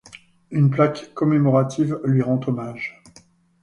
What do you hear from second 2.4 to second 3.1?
hommage.